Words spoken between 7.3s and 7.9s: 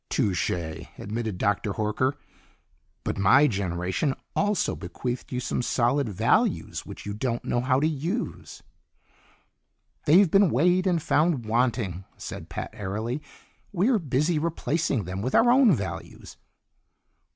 know how to